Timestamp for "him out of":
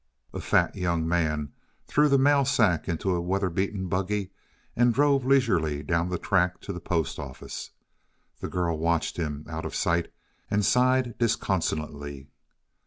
9.17-9.75